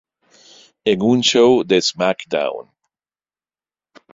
En 0.93 1.03
un 1.09 1.21
show 1.31 1.61
de 1.73 1.79
SmackDown! 1.89 2.67